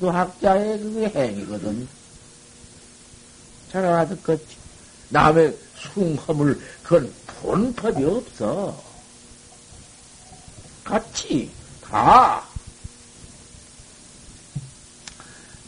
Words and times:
수도학자의 0.00 0.78
그게 0.80 1.06
행위거든. 1.14 1.86
잘 3.70 3.84
알아듣겠지. 3.84 4.56
남의 5.10 5.56
숭허물, 5.76 6.58
그건 6.82 7.12
본 7.26 7.72
법이 7.74 8.02
없어. 8.04 8.82
같이, 10.82 11.50
다. 11.82 12.42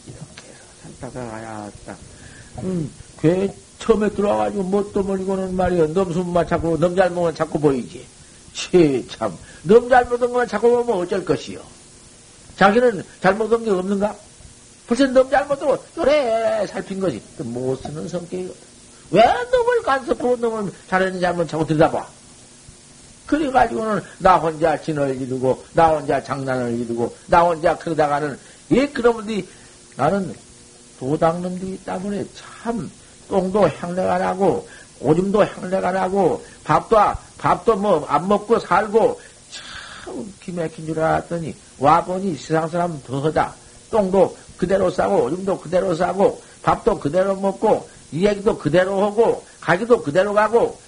이렇게 0.05 0.49
해서 0.49 0.63
살다가 0.99 1.31
가야 1.31 1.71
딱. 1.85 1.97
음, 2.63 2.91
괴 3.19 3.53
처음에 3.79 4.09
들어와가지고 4.09 4.63
뭣도 4.63 5.03
모르고는 5.03 5.55
말이야. 5.55 5.87
넘숨만 5.87 6.47
자꾸, 6.47 6.77
넘잘못은 6.77 7.35
자꾸 7.35 7.59
보이지. 7.59 8.05
치, 8.53 9.07
참. 9.09 9.37
넘잘못한 9.63 10.29
것만 10.29 10.47
자꾸 10.47 10.69
보면 10.69 11.01
어쩔 11.01 11.23
것이요. 11.23 11.61
자기는 12.57 13.03
잘못한 13.21 13.63
게 13.63 13.69
없는가? 13.71 14.15
벌써 14.87 15.07
너무 15.07 15.29
잘못으로 15.29 15.77
그래 15.95 16.67
살핀 16.67 16.99
거지. 16.99 17.21
또못 17.37 17.81
쓰는 17.81 18.07
성격이거든. 18.07 18.61
왜 19.11 19.23
놈을 19.23 19.81
간섭하고 19.83 20.35
놈을 20.37 20.71
잘했는지 20.89 21.25
한번 21.25 21.47
자꾸 21.47 21.65
들여다봐. 21.65 22.05
그래가지고는 23.25 24.01
나 24.19 24.37
혼자 24.37 24.79
진을 24.79 25.21
이루고, 25.21 25.63
나 25.73 25.89
혼자 25.89 26.21
장난을 26.21 26.73
이루고, 26.79 27.15
나 27.27 27.41
혼자 27.43 27.77
그러다가는, 27.77 28.37
예, 28.71 28.87
그러면디 28.87 29.47
나는 29.95 30.35
도당놈들이 30.99 31.79
때문에 31.85 32.25
참 32.35 32.91
똥도 33.29 33.69
향내가 33.69 34.17
나고, 34.17 34.67
오줌도 34.99 35.45
향내가 35.45 35.91
나고, 35.91 36.43
밥도, 36.65 36.97
밥도 37.37 37.75
뭐 37.77 38.05
안 38.09 38.27
먹고 38.27 38.59
살고, 38.59 39.19
참 39.19 39.32
기맥힌 40.41 40.85
줄 40.85 40.99
알았더니, 40.99 41.55
와보니 41.79 42.35
세상 42.37 42.67
사람 42.67 43.01
더하다. 43.03 43.55
똥도 43.91 44.37
그대로 44.57 44.89
싸고, 44.89 45.23
오줌도 45.25 45.59
그대로 45.59 45.95
싸고, 45.95 46.41
밥도 46.61 46.99
그대로 46.99 47.35
먹고, 47.35 47.87
이 48.11 48.25
얘기도 48.25 48.57
그대로 48.57 49.03
하고, 49.03 49.43
가기도 49.59 50.01
그대로 50.01 50.33
가고, 50.33 50.79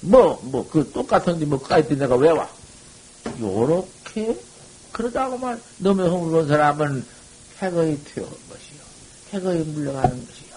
뭐, 0.00 0.40
뭐, 0.44 0.68
그 0.68 0.90
똑같은데 0.92 1.44
뭐, 1.46 1.60
까지 1.60 1.96
내가 1.96 2.16
왜 2.16 2.30
와? 2.30 2.48
요렇게, 3.40 4.36
그러다고만 4.92 5.60
너의 5.78 6.08
허물은 6.08 6.48
사람은 6.48 7.04
해거이 7.58 7.98
튀어온 7.98 8.30
것이요. 8.30 8.80
해거이 9.32 9.58
물러가는 9.64 10.10
것이요. 10.10 10.56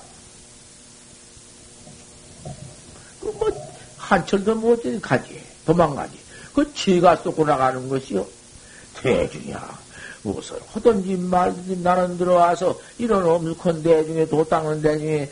그 3.21 3.25
뭐, 3.37 3.49
한철도 3.97 4.55
못지 4.55 4.99
가지. 5.01 5.41
도망가지. 5.65 6.28
그 6.59 6.73
지가 6.73 7.15
쏟고 7.15 7.45
나가는 7.45 7.87
것이요. 7.87 8.27
대중이야. 8.95 9.79
무엇을 10.23 10.59
하든지 10.73 11.15
말든지 11.15 11.77
나는 11.77 12.17
들어와서 12.17 12.77
이런 12.97 13.25
엄숙한 13.25 13.81
대중에 13.81 14.25
도 14.25 14.43
닦는 14.43 14.81
대중에 14.81 15.31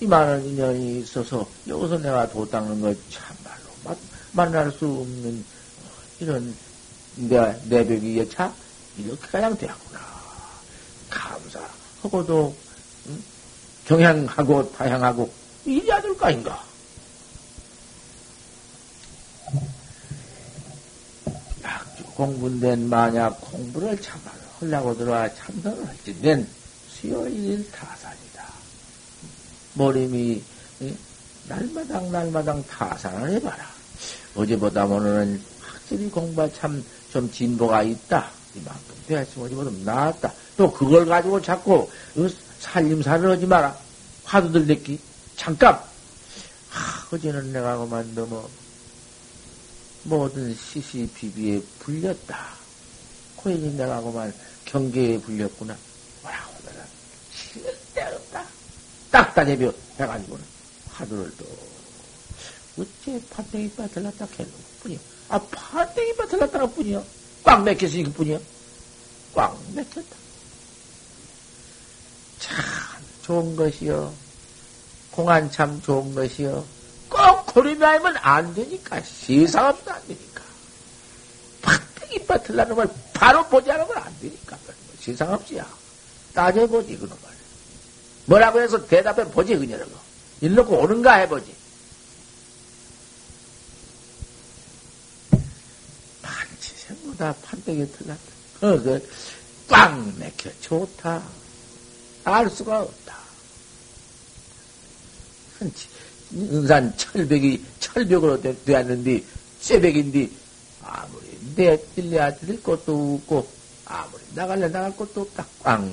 이만한 0.00 0.42
인연이 0.42 1.00
있어서 1.00 1.46
여기서 1.68 1.98
내가 1.98 2.26
도 2.30 2.48
닦는 2.48 2.80
거 2.80 2.94
참말로 3.10 3.98
만날 4.32 4.72
수 4.72 4.86
없는 4.86 5.44
이런 6.20 6.56
내, 7.16 7.54
내벽이 7.68 8.18
여차 8.20 8.50
이렇게 8.96 9.26
가양 9.26 9.54
되었구나. 9.54 10.00
감사하고도 11.10 12.56
응? 13.08 13.22
경향하고 13.84 14.72
다향하고 14.72 15.30
이래야 15.66 16.00
될거 16.00 16.24
아닌가. 16.24 16.71
공부된 22.26 22.88
만약 22.88 23.40
공부를 23.40 24.00
참말로 24.00 24.38
하려고 24.60 24.96
들어와 24.96 25.28
참선을 25.34 25.86
할지는 25.86 26.46
수요일 26.88 27.68
타산이다. 27.72 28.44
머리미 29.74 30.42
날마당 31.48 32.12
날마당 32.12 32.64
타산을 32.68 33.32
해봐라. 33.32 33.66
어제보다 34.36 34.84
오늘은 34.86 35.42
확실히 35.60 36.08
공부가 36.10 36.48
참 36.52 36.82
좀 37.12 37.30
진보가 37.30 37.82
있다. 37.82 38.30
이만큼 38.54 38.94
되었으면 39.06 39.46
어제보다 39.46 39.70
나았다. 39.84 40.32
또 40.56 40.72
그걸 40.72 41.04
가지고 41.04 41.42
자꾸 41.42 41.90
살림살을 42.60 43.32
하지 43.32 43.46
마라. 43.46 43.76
화두들 44.24 44.66
냈기. 44.66 44.98
잠깐! 45.36 45.74
하, 46.70 47.14
어제는 47.14 47.52
내가 47.52 47.76
그만 47.76 48.14
너무 48.14 48.48
모든 50.04 50.54
시시비비에 50.54 51.62
불렸다. 51.78 52.54
코인이 53.36 53.76
내가 53.76 54.00
그만 54.00 54.32
경계에 54.64 55.18
불렸구나. 55.20 55.76
뭐라고 56.22 56.54
내가 56.64 56.84
실데없다. 57.32 58.46
딱 59.10 59.34
따내벼 59.34 59.72
해가지고는 59.98 60.44
화두를 60.90 61.32
또 61.36 61.46
어째 62.78 63.20
판때기 63.30 63.74
빠들렀다 63.74 64.26
캐는 64.26 64.50
뿐이야. 64.80 64.98
아 65.28 65.38
판때기 65.38 66.16
빠들렀다가 66.16 66.66
뿐이야. 66.66 67.02
꽉 67.44 67.62
맥혔으니 67.62 68.04
그뿐이야. 68.04 68.38
꽉 69.34 69.58
맥혔다. 69.74 70.16
참 72.38 72.56
좋은 73.22 73.56
것이요. 73.56 74.12
공안 75.10 75.50
참 75.50 75.80
좋은 75.82 76.14
것이요. 76.14 76.64
꼭 77.08 77.41
고리나면 77.52 78.16
안 78.18 78.54
되니까. 78.54 79.00
세상없어 79.02 79.90
안 79.90 80.06
되니까. 80.06 80.42
팍팍이 81.62 82.26
빠틀라는 82.26 82.74
걸 82.74 82.88
바로 83.12 83.46
보지 83.48 83.70
않으면 83.70 83.96
안 83.96 84.20
되니까. 84.20 84.58
세상없이야. 85.00 85.68
따져보지, 86.34 86.96
그놈을. 86.96 87.16
뭐라고 88.26 88.60
해서 88.60 88.86
대답해 88.86 89.24
보지, 89.30 89.56
그녀라고. 89.56 89.90
일놓고 90.40 90.78
오는가 90.78 91.14
해보지. 91.14 91.54
판치생보다 96.22 97.34
판때기 97.42 97.92
틀렸다. 97.92 98.22
어, 98.62 98.82
그, 98.82 99.10
꽉 99.68 100.18
맥혀. 100.18 100.50
좋다. 100.60 101.22
알 102.24 102.48
수가 102.48 102.80
없다. 102.82 103.16
흔치. 105.58 105.88
은산 106.34 106.96
철벽이 106.96 107.62
철벽으로 107.80 108.40
되었는데 108.40 109.22
쇠벽인데 109.60 110.28
아무리 110.82 111.38
내 111.54 111.78
찔려야 111.94 112.34
들 112.36 112.62
것도 112.62 113.20
없고 113.20 113.46
아무리 113.84 114.22
나갈래 114.34 114.68
나갈 114.68 114.96
것도 114.96 115.22
없다 115.22 115.46
꽝 115.62 115.90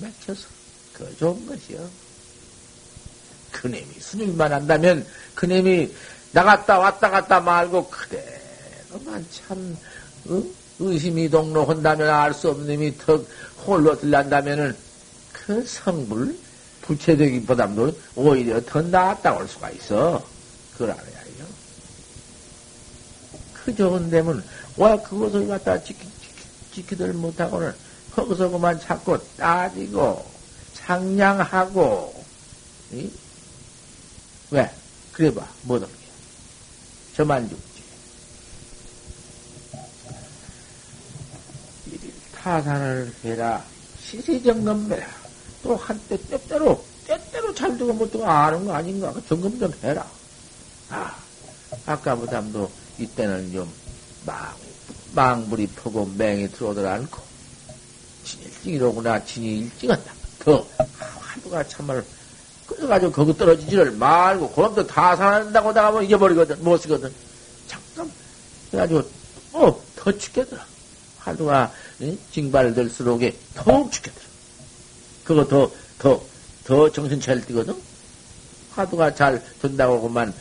맺혀서 0.00 0.46
그 0.92 1.16
좋은 1.16 1.46
것이요. 1.46 1.88
그놈이 3.52 3.84
스님만 3.98 4.52
한다면 4.52 5.06
그놈이 5.34 5.92
나갔다 6.32 6.78
왔다 6.78 7.10
갔다 7.10 7.40
말고 7.40 7.88
그대로만 7.88 9.26
참 9.32 9.76
어? 10.28 10.42
의심이 10.78 11.28
동로한다면 11.28 12.08
알 12.08 12.32
수 12.32 12.48
없는 12.50 12.74
놈이 12.74 12.96
턱 12.98 13.26
홀로 13.66 13.98
들난다면은 13.98 14.74
그 15.32 15.64
성불 15.66 16.36
부채되기보다도 16.90 17.96
오히려 18.16 18.60
더 18.64 18.82
낫다고 18.82 19.40
할 19.40 19.48
수가 19.48 19.70
있어. 19.70 20.24
그걸 20.72 20.90
알아야죠. 20.90 21.46
그 23.54 23.74
좋은 23.74 24.10
데면 24.10 24.44
왜 24.76 24.96
그것을 25.02 25.46
갖다 25.46 25.82
지키, 25.82 26.08
지키, 26.74 26.96
들 26.96 27.12
못하고는 27.12 27.72
거기서 28.12 28.48
그만 28.48 28.80
자꾸 28.80 29.18
따지고 29.36 30.24
상냥하고 30.74 32.24
이? 32.92 33.08
왜? 34.50 34.68
그래봐 35.12 35.46
뭐든 35.62 35.86
저만 37.14 37.48
죽지. 37.48 37.82
타산을 42.34 43.14
해라 43.22 43.62
시시점검해라. 44.02 45.19
또 45.62 45.76
한때 45.76 46.16
때때로, 46.28 46.84
때때로 47.06 47.54
잘 47.54 47.76
두고 47.76 47.92
못 47.92 48.10
두고 48.10 48.26
아는 48.26 48.64
거 48.64 48.72
아닌가? 48.72 49.12
그 49.12 49.26
점검 49.26 49.58
좀 49.58 49.72
해라. 49.82 50.06
아, 50.88 51.16
아까보다도 51.86 52.70
이때는 52.98 53.52
좀 53.52 53.70
망, 54.24 54.54
망불이 55.14 55.66
펴고 55.68 56.10
맹이 56.16 56.50
들어오들 56.50 56.86
않고, 56.86 57.20
이러구나, 58.64 59.22
진이 59.24 59.58
일찍 59.58 59.90
한다. 59.90 60.12
더, 60.38 60.66
하루가 61.20 61.66
참말, 61.66 62.04
그래가지고 62.66 63.12
거기 63.12 63.36
떨어지지를 63.36 63.92
말고, 63.92 64.74
또다 64.74 65.16
살아난다고 65.16 65.72
나가면 65.72 66.04
잊어버리거든, 66.04 66.62
못 66.64 66.78
쓰거든. 66.78 67.12
잠깐, 67.66 68.10
그래가지고, 68.70 69.02
어, 69.52 69.82
더 69.96 70.16
죽겠더라. 70.16 70.64
하루가, 71.18 71.72
징발될수록에 72.32 73.36
더욱 73.54 73.92
죽겠더라. 73.92 74.29
그거 75.30 75.46
더, 75.46 75.70
더, 75.96 76.20
더 76.64 76.90
정신 76.90 77.20
차릴 77.20 77.46
때거든? 77.46 77.72
화두가 78.72 79.14
잘 79.14 79.40
된다고 79.62 80.00
그만, 80.00 80.34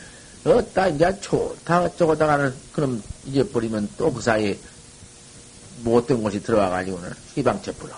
어따, 0.43 0.87
이제 0.87 1.15
좋다, 1.19 1.95
저거다 1.95 2.25
가는, 2.25 2.51
그럼 2.73 3.03
이제 3.27 3.47
버리면 3.47 3.87
또 3.99 4.11
그 4.11 4.19
사이에 4.19 4.57
못된 5.83 6.23
곳이 6.23 6.41
들어와가지고는 6.41 7.11
희방채 7.35 7.71
풀어. 7.73 7.93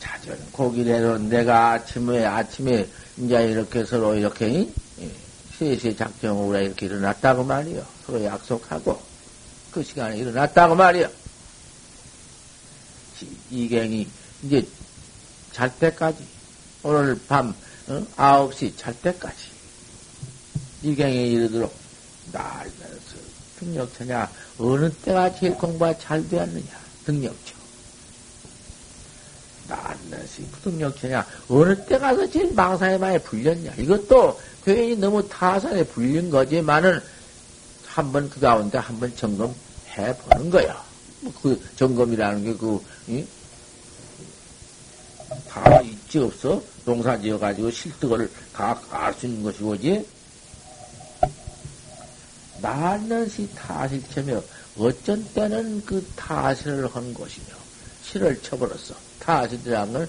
자전 0.00 0.36
고기래로 0.50 1.18
내가 1.18 1.74
아침에, 1.74 2.24
아침에, 2.24 2.88
이제 3.18 3.44
이렇게 3.44 3.84
서로 3.84 4.16
이렇게, 4.16 4.68
예, 4.98 5.10
시시 5.56 5.96
작정으로 5.96 6.58
이렇게 6.58 6.86
일어났다고 6.86 7.44
말이요. 7.44 7.86
서로 8.06 8.24
약속하고. 8.24 9.11
그 9.72 9.82
시간에 9.82 10.18
일어났다고 10.18 10.74
말이요. 10.74 11.08
이갱이, 13.50 14.06
이제, 14.42 14.66
잘 15.52 15.74
때까지, 15.78 16.18
오늘 16.82 17.18
밤, 17.26 17.54
어? 17.88 18.06
9시 18.16 18.76
잘 18.76 18.94
때까지, 19.00 19.36
이갱에 20.82 21.26
이르도록, 21.28 21.74
날면서 22.32 23.16
등력처냐, 23.60 24.30
어느 24.58 24.92
때가 24.92 25.34
제일 25.36 25.54
공부가 25.54 25.96
잘 25.96 26.28
되었느냐, 26.28 26.80
등력처. 27.06 27.54
날면서 29.68 30.42
부등력처냐, 30.52 31.26
어느 31.48 31.86
때 31.86 31.98
가서 31.98 32.28
제일 32.28 32.52
망상에 32.52 32.98
많이 32.98 33.18
불렸냐. 33.20 33.74
이것도 33.78 34.38
괜히 34.64 34.96
너무 34.96 35.26
타산에 35.28 35.84
불린 35.84 36.30
거지만은, 36.30 37.00
한번 37.92 38.28
그 38.30 38.40
가운데 38.40 38.78
한번 38.78 39.14
점검해 39.14 40.16
보는 40.18 40.50
거야. 40.50 40.82
뭐그 41.20 41.62
점검이라는 41.76 42.42
게 42.42 42.54
그, 42.54 42.82
이? 43.06 43.24
다 45.46 45.80
있지 45.82 46.18
없어? 46.18 46.62
농사 46.86 47.18
지어가지고 47.20 47.70
실득을 47.70 48.30
다알수 48.54 49.26
있는 49.26 49.42
것이 49.42 49.62
뭐지? 49.62 50.08
날는시 52.62 53.50
타실체며 53.54 54.42
어쩐 54.78 55.22
때는 55.34 55.84
그 55.84 56.02
타실을 56.16 56.86
한 56.94 57.12
것이며 57.12 57.46
실을 58.02 58.40
쳐버렸어. 58.40 58.94
타실이라는 59.20 59.92
걸 59.92 60.08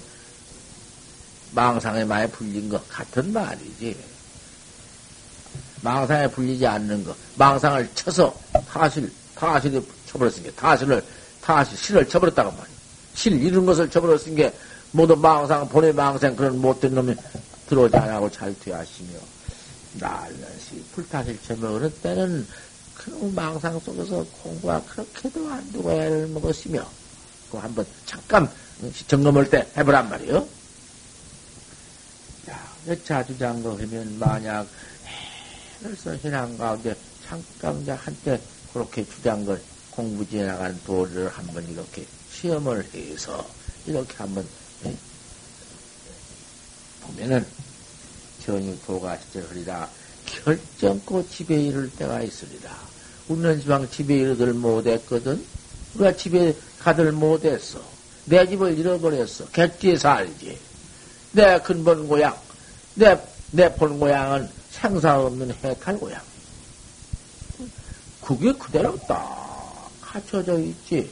망상에 1.51 2.05
많이 2.05 2.31
불린 2.31 2.69
것 2.69 2.87
같은 2.87 3.33
말이지. 3.33 4.12
망상에 5.83 6.27
불리지 6.27 6.65
않는 6.65 7.03
것. 7.03 7.15
망상을 7.35 7.89
쳐서 7.93 8.33
타실, 8.67 9.11
타실을 9.35 9.83
쳐버렸으니까 10.07 10.51
타실을, 10.55 11.03
타실, 11.41 11.77
실을 11.77 12.07
쳐버렸다고 12.07 12.51
말이야. 12.51 12.73
실 13.13 13.33
이런 13.41 13.65
것을 13.65 13.89
쳐버렸으니까 13.89 14.49
모두 14.91 15.15
망상, 15.15 15.67
본의 15.69 15.93
망상 15.93 16.35
그런 16.35 16.59
못된 16.59 16.95
놈이 16.95 17.15
들어오지 17.67 17.97
않고 17.97 18.31
잘 18.31 18.55
되하시며 18.59 19.19
날것이 19.99 20.83
불타실 20.93 21.39
처음에 21.45 21.67
어느 21.67 21.89
때는 21.89 22.47
그 22.95 23.31
망상 23.35 23.79
속에서 23.79 24.25
공부가 24.41 24.81
그렇게도 24.83 25.49
안 25.49 25.71
두고 25.71 25.91
애를 25.91 26.27
먹었으며 26.27 26.87
그 27.51 27.57
한번 27.57 27.85
잠깐 28.05 28.49
점검할 29.07 29.49
때 29.49 29.67
해보란 29.77 30.09
말이요. 30.09 30.47
야, 32.49 32.71
여차 32.87 33.23
주장거 33.25 33.73
하면 33.73 34.19
만약 34.19 34.67
해를서 35.83 36.17
신앙 36.17 36.57
가운데 36.57 36.95
잠깐 37.27 37.85
한때 37.89 38.39
그렇게 38.71 39.05
주장걸 39.05 39.61
공부 39.91 40.27
지어 40.27 40.45
나가는 40.45 40.79
도를 40.85 41.29
한번 41.29 41.67
이렇게 41.69 42.05
시험을 42.31 42.85
해서 42.93 43.45
이렇게 43.85 44.15
한번 44.17 44.47
예? 44.85 44.95
보면은 47.01 47.45
전유 48.45 48.77
도가 48.85 49.17
시절하리라 49.17 49.89
결정코 50.25 51.27
집에 51.27 51.61
이를 51.61 51.91
때가 51.91 52.21
있으리라. 52.21 52.71
우리는 53.27 53.59
지방 53.61 53.89
집에 53.89 54.15
이르들 54.15 54.53
못했거든. 54.53 55.43
우리가 55.95 56.15
집에 56.15 56.55
가들 56.79 57.11
못했어. 57.11 57.81
내 58.25 58.47
집을 58.47 58.77
잃어버렸어. 58.77 59.47
객지에 59.51 59.97
살지. 59.97 60.57
내 61.33 61.59
근본 61.59 62.07
고향, 62.07 62.35
내, 62.95 63.17
내 63.51 63.73
본 63.75 63.99
고향은 63.99 64.49
생사 64.73 65.19
없는 65.19 65.53
해탈 65.63 65.97
고향. 65.97 66.21
그게 68.21 68.51
그대로 68.53 68.97
딱 69.07 69.89
갖춰져 70.01 70.59
있지. 70.59 71.09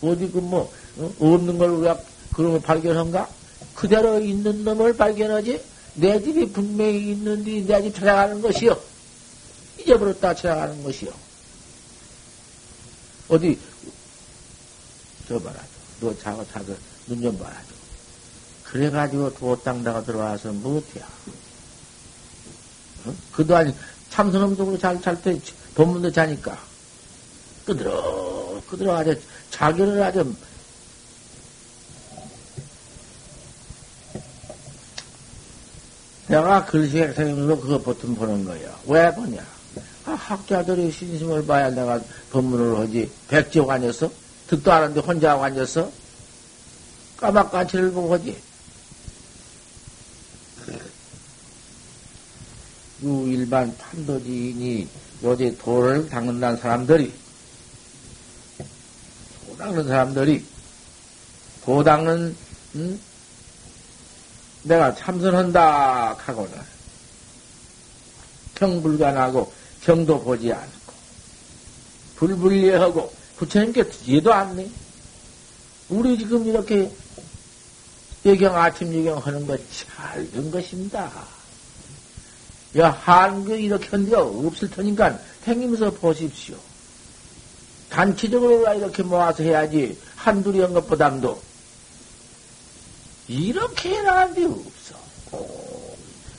어디 0.00 0.30
그 0.30 0.38
뭐, 0.38 0.72
어? 0.98 1.12
없는 1.20 1.58
걸 1.58 1.70
우리가 1.70 1.98
그런 2.32 2.52
걸 2.52 2.60
발견한가? 2.62 3.28
그대로 3.74 4.18
있는 4.20 4.64
놈을 4.64 4.96
발견하지? 4.96 5.62
내 5.94 6.20
집이 6.22 6.52
분명히 6.52 7.12
있는데 7.12 7.60
내 7.60 7.82
집 7.82 7.94
찾아가는 7.94 8.40
것이요. 8.40 8.78
잊어버렸다 9.78 10.34
찾아가는 10.34 10.82
것이요. 10.82 11.12
어디, 13.28 13.58
저 15.28 15.38
봐라. 15.38 15.60
너 16.00 16.16
자고 16.18 16.44
자고 16.48 16.74
눈좀 17.06 17.38
봐라. 17.38 17.56
그래가지고 18.64 19.34
도땅 19.34 19.84
다가 19.84 20.02
들어와서 20.02 20.52
못해야. 20.52 21.06
어? 23.06 23.14
그도 23.32 23.56
아니, 23.56 23.74
참선음속으로 24.10 24.78
잘, 24.78 25.00
잘 25.00 25.20
때, 25.20 25.38
법문도 25.74 26.12
자니까. 26.12 26.58
끄드러, 27.64 28.60
끄드러 28.68 28.96
아주, 28.96 29.18
자기를 29.50 30.02
아주 30.02 30.34
내가 36.28 36.64
글씨에 36.64 37.12
선생님으로 37.12 37.60
그거 37.60 37.78
보통 37.78 38.14
보는 38.14 38.44
거예요. 38.44 38.74
왜 38.86 39.12
보냐? 39.14 39.44
아, 40.06 40.12
학자들이 40.12 40.90
신심을 40.90 41.46
봐야 41.46 41.68
내가 41.70 42.00
법문을 42.30 42.78
하지. 42.78 43.10
백지옥 43.28 43.70
아니었어? 43.70 44.10
듣도 44.48 44.72
않았는데 44.72 45.06
혼자 45.06 45.32
하고 45.32 45.44
앉았어? 45.44 45.90
까막까치를 47.18 47.92
보고 47.92 48.14
하지. 48.14 48.36
유 53.02 53.26
일반 53.28 53.76
판도지인이 53.76 54.88
요새 55.24 55.56
도를 55.56 56.08
닦는다는 56.08 56.56
사람들이, 56.56 57.12
도 59.46 59.56
닦는 59.56 59.86
사람들이, 59.88 60.44
도 61.64 61.82
닦는, 61.82 62.36
응? 62.76 63.00
내가 64.64 64.94
참선한다 64.94 66.14
하고는 66.14 66.52
경불간하고 68.54 69.52
경도 69.82 70.22
보지 70.22 70.52
않고 70.52 70.92
불불리하고 72.16 73.12
부처님께 73.36 73.88
뒤에도 73.88 74.32
않네. 74.32 74.70
우리 75.88 76.16
지금 76.16 76.46
이렇게 76.46 76.90
예경 78.24 78.56
아침 78.56 78.94
예경 78.94 79.18
하는 79.18 79.44
거 79.46 79.56
잘 79.56 80.30
된 80.30 80.50
것입니다. 80.50 81.10
야 82.78 82.90
한국 82.90 83.60
이렇게 83.60 83.88
한 83.88 84.04
데가 84.04 84.22
없을 84.22 84.70
테니까 84.70 85.18
행님서 85.44 85.90
보십시오. 85.90 86.56
단체적으로 87.90 88.72
이렇게 88.74 89.02
모아서 89.02 89.42
해야지 89.42 89.98
한둘이 90.16 90.60
한 90.60 90.72
것보담도 90.72 91.42
이렇게 93.28 93.96
해나간 93.96 94.34
데 94.34 94.44
없어. 94.44 94.94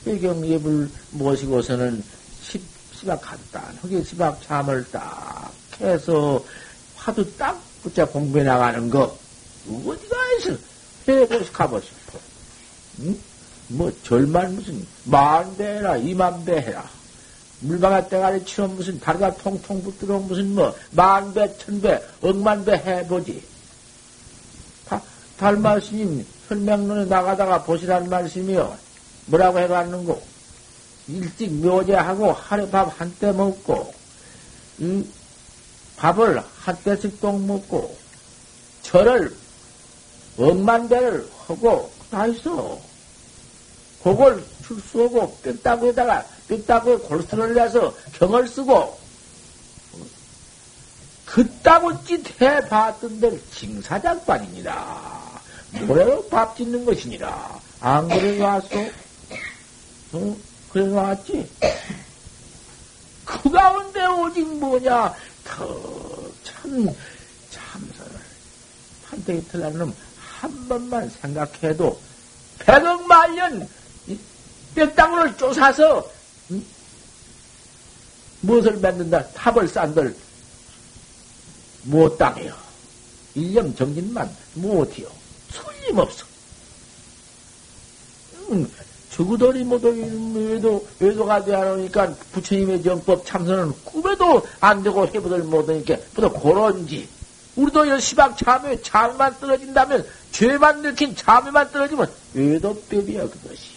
외경 0.04 0.46
예불 0.46 0.90
모시고서는 1.12 2.02
시, 2.42 2.60
시박 2.92 3.20
간단하게 3.20 4.02
시박 4.02 4.42
잠을 4.42 4.84
딱 4.90 5.52
해서 5.80 6.44
화두 6.96 7.36
딱 7.36 7.62
붙자 7.82 8.04
공부해 8.04 8.44
나가는 8.44 8.90
거 8.90 9.16
어디가 9.68 10.16
있어 10.38 10.56
해보시 11.08 11.52
가보시오. 11.52 11.94
응? 13.00 13.18
뭐 13.68 13.92
절만 14.02 14.54
무슨 14.54 14.86
만배 15.04 15.64
해라 15.64 15.96
이만 15.96 16.44
배 16.44 16.60
해라 16.60 16.88
물방아 17.60 18.08
때가리 18.08 18.44
치면 18.44 18.76
무슨 18.76 19.00
다리가 19.00 19.36
통통 19.36 19.82
붙들어 19.82 20.18
무슨 20.18 20.54
뭐 20.54 20.74
만배 20.90 21.58
천배 21.58 22.02
억만 22.20 22.64
배 22.64 22.72
해보지 22.72 23.42
다 24.86 25.00
달마 25.38 25.80
스님 25.80 26.26
설명론에 26.48 27.06
나가다가 27.06 27.62
보시라는 27.64 28.10
말씀이요. 28.10 28.76
뭐라고 29.26 29.58
해갔는고? 29.60 30.22
일찍 31.08 31.52
묘제하고 31.54 32.32
하루 32.32 32.68
밥 32.68 32.88
한 33.00 33.14
때 33.18 33.32
먹고, 33.32 33.94
이 34.78 35.06
밥을 35.96 36.42
한 36.58 36.76
때씩 36.84 37.20
똥 37.20 37.46
먹고, 37.46 37.96
절을 38.82 39.34
엄만 40.36 40.88
대를 40.88 41.26
하고, 41.46 41.90
다 42.10 42.26
있어. 42.26 42.78
그걸 44.04 44.44
출수하고, 44.66 45.34
뼈다구에다가, 45.38 46.26
뼈다구에 46.46 46.96
골수를 46.98 47.54
내서 47.54 47.92
경을 48.18 48.46
쓰고, 48.46 48.98
그따구 51.24 52.04
짓 52.04 52.22
해봤던 52.40 53.18
데 53.18 53.40
징사장관입니다. 53.50 55.40
뭐라고 55.86 56.28
밥 56.28 56.56
짓는 56.56 56.84
것이니라. 56.84 57.60
안 57.80 58.08
그래 58.08 58.40
왔어? 58.40 58.68
어? 60.12 60.36
그래 60.70 60.88
왔지? 60.92 61.50
그 63.24 63.50
가운데 63.50 64.04
오직 64.06 64.46
뭐냐? 64.58 65.14
더 65.44 66.30
참, 66.44 66.86
참선을. 67.50 68.20
판때기 69.08 69.48
틀난 69.48 69.72
놈한 69.72 70.68
번만 70.68 71.10
생각해도 71.10 71.98
백억 72.60 73.06
만년 73.06 73.68
뼈땅을 74.74 75.36
쪼사서 75.36 76.10
음? 76.50 76.64
무엇을 78.40 78.78
만든다? 78.78 79.26
탑을 79.28 79.68
쌓들 79.68 80.14
못 81.84 82.16
당해요. 82.18 82.54
일념 83.34 83.74
정진만 83.74 84.30
못해요. 84.54 85.08
틀림없어. 85.52 86.24
음, 88.50 88.70
죽으더니 89.10 89.64
뭐도 89.64 89.88
외도, 90.34 90.86
외도가 90.98 91.44
되어 91.44 91.72
하니까 91.72 92.14
부처님의 92.32 92.82
정법 92.82 93.24
참선은 93.24 93.72
꿈에도 93.84 94.46
안 94.60 94.82
되고 94.82 95.06
해보들 95.06 95.44
못하니까 95.44 95.96
보다 96.14 96.28
그런지. 96.28 97.08
우리도 97.56 97.88
여 97.88 98.00
시방 98.00 98.36
참회, 98.36 98.80
참만 98.82 99.38
떨어진다면 99.38 100.04
죄만 100.32 100.82
느낀 100.82 101.14
참회만 101.14 101.70
떨어지면 101.70 102.10
외도법이야 102.34 103.28
그것이. 103.28 103.73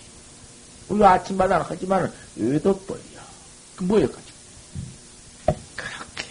우리 0.90 1.04
아침마다 1.04 1.66
하지만 1.68 2.12
외도법이야. 2.36 3.22
그 3.76 3.84
뭐야 3.84 4.08
가지고. 4.08 4.38
그렇게 5.76 6.26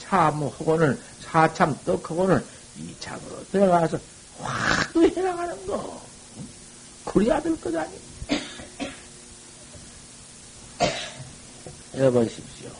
참하고는 0.00 0.98
사참 1.20 1.78
떡하고는 1.84 2.42
이참으로 2.78 3.44
들어가서 3.52 3.98
화도 4.40 5.02
해나가는 5.02 5.66
거. 5.66 6.02
그래야 7.04 7.40
될 7.42 7.56
것 7.60 7.74
아니. 7.74 7.92
여보십시오. 11.98 12.70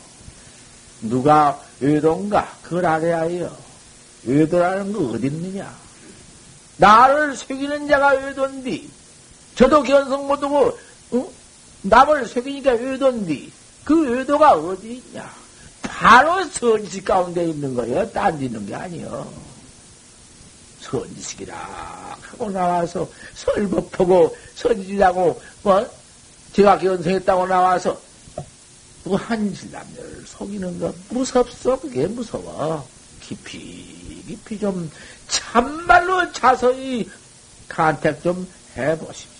누가 1.01 1.61
외도인가? 1.79 2.57
그걸 2.63 2.85
알아야 2.85 3.21
해요. 3.23 3.55
외도라는 4.23 4.91
거 4.93 4.99
어디 5.13 5.27
있느냐? 5.27 5.73
나를 6.77 7.35
새기는 7.35 7.87
자가 7.87 8.09
외도인디. 8.13 8.89
저도 9.59 9.83
견성 9.83 10.25
못하고, 10.25 10.77
어? 11.11 11.31
남을 11.81 12.27
새기니까 12.27 12.71
외도인디. 12.71 13.51
그 13.83 14.09
외도가 14.09 14.53
어디 14.53 15.03
있냐? 15.11 15.29
바로 15.81 16.45
선지 16.45 17.03
가운데 17.03 17.43
있는 17.43 17.75
거예요. 17.75 18.09
딴데 18.09 18.45
있는 18.45 18.65
게 18.65 18.73
아니요. 18.73 19.29
선지식이라 20.79 21.57
하고 22.21 22.49
나와서 22.51 23.09
설법하고 23.35 24.33
선지라고 24.55 25.41
뭐 25.63 25.89
제가 26.53 26.77
견성했다고 26.77 27.47
나와서 27.47 27.99
그 29.03 29.13
한실남녀를 29.13 30.23
속이는 30.25 30.79
거 30.79 30.93
무섭소 31.09 31.81
그게 31.81 32.07
무서워 32.07 32.87
깊이 33.21 34.23
깊이 34.25 34.57
좀 34.57 34.89
참말로 35.27 36.31
자세히 36.31 37.09
간택 37.67 38.23
좀 38.23 38.47
해보십시오 38.77 39.38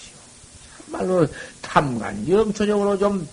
참말로 0.89 1.27
탐관 1.61 2.27
영초적으로 2.27 2.97
좀 2.97 3.27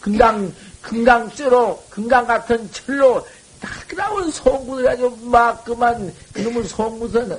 금강 0.00 0.52
금강쇠로 0.82 1.84
금강 1.90 2.26
같은 2.26 2.70
철로 2.72 3.26
따끈한 3.60 4.30
송구들 4.30 4.88
아주 4.88 5.16
막 5.22 5.64
그만 5.64 6.14
그놈의 6.32 6.64
송구선 6.64 7.38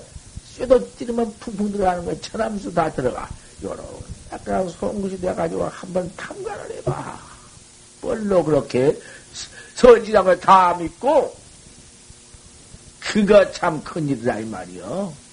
쇠도 0.53 0.95
찌르면 0.97 1.33
풍풍 1.39 1.71
들어가는 1.71 2.05
거야. 2.05 2.15
천암수 2.21 2.73
다 2.73 2.91
들어가. 2.91 3.27
요런 3.63 3.83
따끈한 4.29 4.69
송구시 4.69 5.19
돼가지고 5.21 5.65
한번 5.67 6.11
탐관을 6.15 6.71
해봐. 6.77 7.19
뭘로 8.01 8.43
그렇게 8.43 8.97
선지라고 9.75 10.39
다 10.39 10.75
믿고 10.75 11.35
그거 12.99 13.51
참 13.51 13.81
큰일이다 13.83 14.39
이 14.39 14.45
말이요. 14.45 15.28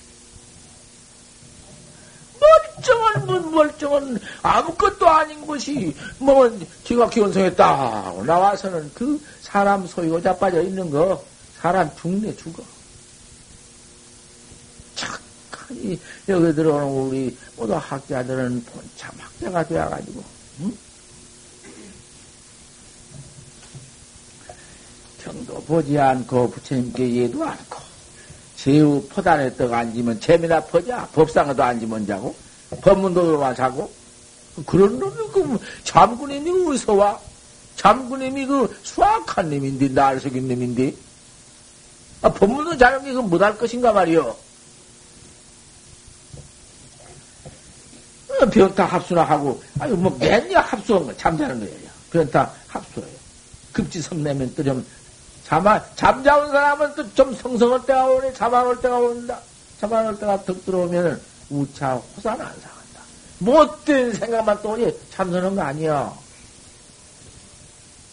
멀쩡한 3.56 4.18
아무것도 4.42 5.08
아닌 5.08 5.46
것이 5.46 5.94
뭐 6.18 6.50
제가 6.84 7.08
기원성했다 7.08 8.12
나와서는 8.26 8.90
그 8.94 9.20
사람 9.40 9.86
소유가 9.86 10.20
자빠져 10.20 10.62
있는 10.62 10.90
거 10.90 11.22
사람 11.58 11.90
죽네 11.96 12.36
죽어. 12.36 12.62
착하니 14.94 15.98
여기 16.28 16.54
들어오는 16.54 16.86
우리 16.86 17.36
모두 17.56 17.74
학자들은 17.74 18.64
본참 18.64 19.10
학자가 19.18 19.66
되어가지고 19.66 20.24
응? 20.60 20.76
경도 25.22 25.54
보지 25.64 25.98
않고 25.98 26.50
부처님께 26.50 27.16
예도 27.16 27.42
않고 27.44 27.80
제우 28.56 29.02
포단에 29.08 29.54
떡 29.56 29.72
앉으면 29.72 30.20
재미나 30.20 30.60
퍼자 30.60 31.06
법상에도 31.12 31.62
앉으면 31.62 32.06
자고 32.06 32.34
법문도로만 32.80 33.54
자고 33.54 33.90
그런 34.66 34.98
놈이 34.98 35.14
그 35.32 35.58
잠군님이 35.84 36.68
어디서 36.68 36.94
와? 36.94 37.18
잠군님이 37.76 38.46
그 38.46 38.76
수악한 38.82 39.50
놈인데 39.50 39.88
날 39.88 40.18
속인 40.20 40.48
놈인데 40.48 40.94
아, 42.22 42.32
법문도 42.32 42.76
자는 42.78 43.04
게 43.04 43.12
그 43.12 43.18
못할 43.20 43.56
것인가 43.58 43.92
말이요. 43.92 44.34
어, 48.28 48.46
변타 48.46 48.84
합수나 48.84 49.22
하고 49.22 49.62
아유 49.78 49.94
뭐 49.96 50.14
맨날 50.18 50.62
합수한 50.62 51.06
거 51.06 51.16
잠자는 51.16 51.60
거예요. 51.60 51.90
변타 52.10 52.50
합수예요. 52.68 53.16
급지 53.72 54.00
성내면 54.00 54.54
또 54.54 54.62
좀 54.62 54.84
잠안, 55.44 55.80
잠자온 55.94 56.48
사람은 56.50 56.94
또 56.96 57.04
좀 57.14 57.34
성성할 57.34 57.86
때가 57.86 58.06
오네, 58.06 58.32
잠안 58.32 58.66
올 58.66 58.80
때가 58.80 58.98
온다. 58.98 59.38
잠안 59.80 60.06
올 60.06 60.18
때가 60.18 60.42
득 60.42 60.64
들어오면은 60.64 61.20
우차 61.50 61.94
호산 61.94 62.40
안 62.40 62.46
상한다. 62.60 63.00
못된 63.38 64.14
생각만 64.14 64.60
또 64.62 64.70
오니 64.70 64.92
참선한 65.10 65.54
거 65.54 65.62
아니야. 65.62 66.12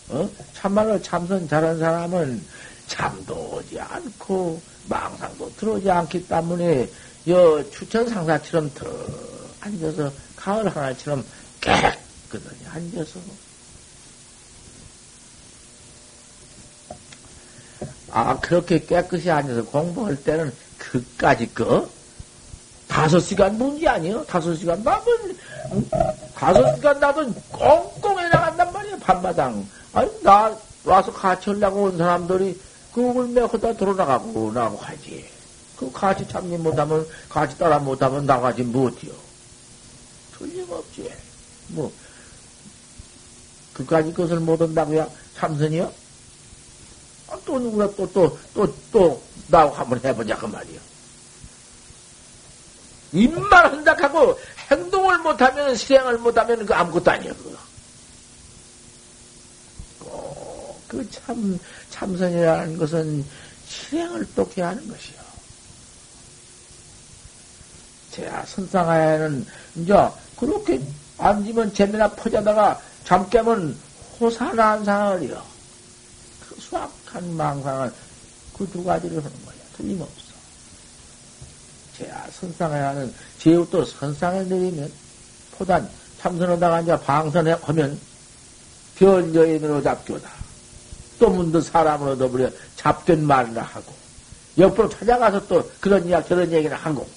어? 0.10 0.30
참말로 0.54 1.02
참선 1.02 1.48
잘한 1.48 1.80
사람은 1.80 2.46
잠도 2.88 3.56
오지 3.56 3.80
않고 3.80 4.62
망상도 4.88 5.56
들어오지 5.56 5.90
않기 5.90 6.28
때문에 6.28 6.90
여 7.30 7.64
추천 7.72 8.08
상사처럼 8.08 8.72
더 8.74 8.86
앉아서 9.62 10.12
가을 10.36 10.68
하나처럼 10.76 11.24
깨끗하게 11.62 12.68
앉아서 12.68 13.20
아, 18.12 18.40
그렇게 18.40 18.80
깨끗이 18.80 19.32
앉아서 19.32 19.66
공부할 19.66 20.22
때는 20.24 20.54
그까지 20.78 21.52
거? 21.54 21.90
다섯 22.94 23.20
시간 23.22 23.58
문제 23.58 23.88
아니요? 23.88 24.24
다섯 24.26 24.54
시간 24.54 24.84
나면, 24.84 25.04
다섯 26.36 26.76
시간 26.76 27.00
나도 27.00 27.34
꽁꽁 27.52 28.20
해 28.20 28.30
나간단 28.30 28.72
말이야, 28.72 28.98
밤마당. 28.98 29.68
아니, 29.94 30.12
나 30.22 30.56
와서 30.86 31.12
같이 31.12 31.50
하려고 31.50 31.86
온 31.86 31.98
사람들이 31.98 32.62
그걸 32.94 33.30
메고다 33.30 33.74
돌아나가고, 33.74 34.52
나고 34.52 34.78
하지. 34.78 35.28
그 35.76 35.92
같이 35.92 36.28
참니 36.28 36.56
못하면, 36.56 37.08
같이 37.30 37.58
따라 37.58 37.80
못하면 37.80 38.28
나가지 38.28 38.62
못해요. 38.62 39.14
틀림없지. 40.38 41.12
뭐, 41.70 41.92
그까지 43.74 44.14
것을 44.14 44.40
못 44.40 44.62
한다고야? 44.62 45.10
참선이요? 45.34 45.92
아, 47.30 47.38
또 47.44 47.58
누구나 47.58 47.90
또, 47.98 48.08
또, 48.14 48.38
또, 48.54 48.72
또, 48.92 49.24
나하고 49.48 49.74
한번 49.74 50.00
해보자, 50.06 50.38
그 50.38 50.46
말이야. 50.46 50.93
입만 53.14 53.52
한다하고 53.52 54.40
행동을 54.72 55.20
못하면, 55.20 55.76
실행을 55.76 56.18
못하면 56.18 56.66
그 56.66 56.74
아무것도 56.74 57.12
그거. 57.36 57.58
꼭, 60.00 60.82
그 60.88 61.10
참, 61.12 61.60
참선이라는 61.92 62.78
것은 62.78 63.26
실행을 63.68 64.28
똑게 64.34 64.62
하는 64.62 64.88
것이요. 64.88 65.22
제야 68.12 68.44
선상하에는, 68.46 69.46
이제, 69.76 69.94
그렇게 70.38 70.82
앉으면 71.18 71.74
재미나 71.74 72.10
퍼자다가 72.10 72.82
잠 73.06 73.30
깨면 73.30 73.78
호사난상을이요. 74.20 75.44
그 76.48 76.62
수학 76.62 76.92
한 77.06 77.36
망상을 77.38 77.94
그 78.58 78.68
두 78.68 78.84
가지를 78.84 79.18
하는 79.18 79.46
거야. 79.46 79.56
틀림없어. 79.76 80.23
제야 81.98 82.28
선상에 82.32 82.76
하는 82.80 83.14
제우도 83.40 83.86
선상에 83.86 84.44
내리면 84.44 84.92
포단 85.52 85.90
참선하다가 86.20 86.82
이제 86.82 87.00
방선하면 87.00 88.00
변여인으로 88.96 89.82
잡교다. 89.82 90.30
또 91.20 91.30
문득 91.30 91.62
사람으로 91.62 92.18
더불어 92.18 92.50
잡된 92.76 93.26
말을 93.26 93.58
하고 93.62 93.94
옆으로 94.58 94.90
찾아가서 94.90 95.48
또 95.48 95.70
그런 95.80 96.08
이야기 96.08 96.28
저런 96.30 96.52
얘기를 96.52 96.76
하고 96.76 97.08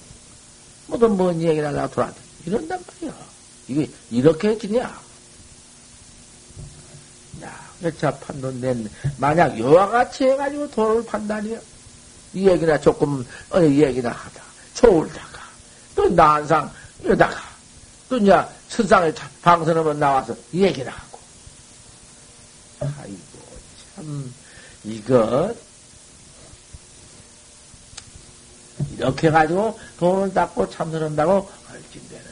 뭐든 0.87 1.17
뭔 1.17 1.41
얘기를 1.41 1.67
하려고 1.67 1.93
돌아다 1.93 2.15
이런단 2.45 2.79
말이야. 3.01 3.15
이게 3.67 3.89
이렇게 4.09 4.49
해지냐? 4.49 5.07
여차 7.83 8.11
판돈 8.11 8.59
낸, 8.59 8.89
만약 9.17 9.57
여와 9.59 9.87
같이 9.87 10.23
해가지고 10.25 10.69
도를 10.71 11.05
판단이요. 11.05 11.59
이 12.33 12.47
얘기나 12.47 12.79
조금, 12.79 13.25
어, 13.51 13.61
이 13.61 13.83
얘기나 13.83 14.09
하다. 14.09 14.46
좋을다가, 14.77 15.41
난상, 16.11 16.71
이러다가, 17.03 17.41
또 18.07 18.17
이제 18.17 18.31
선상에 18.69 19.11
방선하면 19.41 19.99
나와서 19.99 20.35
얘기를 20.53 20.91
하고. 20.91 21.19
아이고, 22.79 23.17
참, 23.95 24.33
이거, 24.83 25.53
이렇게 28.95 29.31
가지고 29.31 29.79
돈을 29.97 30.33
닦고 30.33 30.69
참선한다고 30.69 31.49
얼진대는 31.71 32.31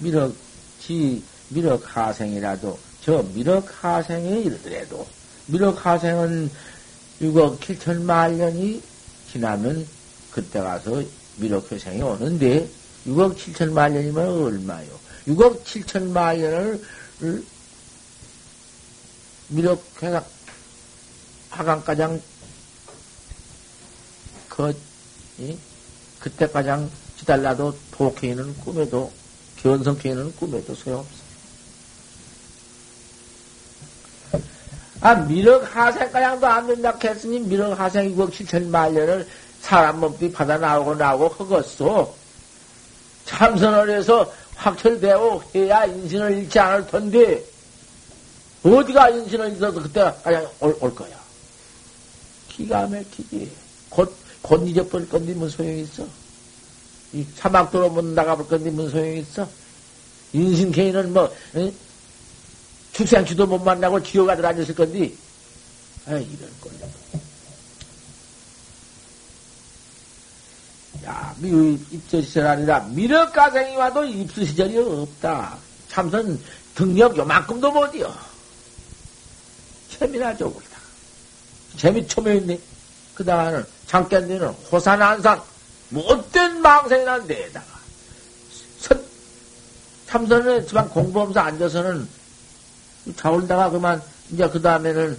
미륵, 0.00 0.36
지, 0.80 1.22
미륵 1.50 1.96
하생이라도, 1.96 2.78
저 3.04 3.22
미륵 3.34 3.68
하생이 3.80 4.42
이르더라도, 4.42 5.06
미륵 5.46 5.86
하생은 5.86 6.50
6억 7.20 7.60
7천만 7.60 8.32
년이 8.32 8.82
지나면 9.30 9.86
그때 10.34 10.60
가서 10.60 11.00
미륵 11.36 11.70
회생이 11.70 12.02
오는데, 12.02 12.68
6억 13.06 13.36
7천만 13.36 13.92
년이면 13.92 14.28
얼마요? 14.28 14.88
6억 15.28 15.62
7천만 15.62 16.38
년을 16.38 16.82
미륵 19.48 19.80
회상, 20.02 20.24
하강가장 21.50 22.20
그 24.48 24.76
이? 25.38 25.56
그때까지 26.18 26.90
기달라도 27.18 27.76
독해인은 27.92 28.56
꿈에도, 28.56 29.12
견성해인은 29.62 30.34
꿈에도 30.34 30.74
소용없어. 30.74 31.24
아, 35.00 35.14
미륵 35.14 35.62
하생가량도 35.76 36.46
안 36.46 36.66
된다 36.66 36.98
했으니 37.04 37.38
미륵 37.40 37.78
하생 37.78 38.16
6억 38.16 38.32
7천 38.32 38.66
만 38.68 38.94
년을 38.94 39.28
사람 39.64 39.98
몸뚱이 39.98 40.30
받아 40.30 40.58
나오고 40.58 40.94
나오고 40.94 41.28
흑었어. 41.28 42.14
참선을 43.24 43.96
해서 43.96 44.30
확철되고 44.56 45.42
해야 45.54 45.86
인신을 45.86 46.36
잃지 46.36 46.58
않을 46.58 46.86
텐데, 46.86 47.42
어디가 48.62 49.08
인신을 49.08 49.56
잃어도 49.56 49.82
그때 49.82 50.12
그냥 50.22 50.46
올, 50.60 50.76
올 50.80 50.94
거야. 50.94 51.18
기가 52.50 52.86
막히지. 52.86 53.50
곧, 53.88 54.14
곧 54.42 54.68
잊어버릴 54.68 55.08
건데 55.08 55.32
무슨 55.32 55.56
소용이 55.56 55.80
있어? 55.80 56.06
이 57.14 57.26
사막도로 57.34 57.88
못 57.88 58.04
나가볼 58.04 58.46
건데 58.46 58.70
무슨 58.70 58.90
소용이 58.90 59.20
있어? 59.20 59.48
인신 60.34 60.70
개인은 60.72 61.14
뭐, 61.14 61.34
응? 61.56 61.72
축생추도 62.92 63.46
못 63.46 63.60
만나고 63.60 64.02
지옥 64.02 64.28
아들 64.28 64.44
앉았을 64.44 64.74
건데, 64.74 65.10
아, 66.04 66.10
이런 66.10 66.50
꼴. 66.60 66.70
야, 71.04 71.23
미, 71.23 71.23
입저시절 71.40 72.46
아니라 72.46 72.80
미륵가생이 72.80 73.76
와도 73.76 74.04
입수시절이 74.04 74.78
없다. 74.78 75.56
참선 75.88 76.40
등력 76.74 77.16
요만큼도 77.16 77.70
못이여. 77.70 78.14
재미나 79.90 80.36
좋을다. 80.36 80.78
재미 81.76 82.06
초면있네. 82.06 82.58
그 83.14 83.24
다음에는 83.24 83.64
잠깐 83.86 84.26
되는 84.26 84.48
호산한상, 84.48 85.42
못된 85.90 86.60
망생이나 86.60 87.22
데다가 87.24 87.66
선, 88.78 89.04
참선을 90.08 90.60
했지만 90.60 90.88
공부하면서 90.88 91.40
앉아서는 91.40 92.08
자올다가 93.16 93.70
그만, 93.70 94.02
이제 94.30 94.48
그 94.48 94.60
다음에는 94.60 95.16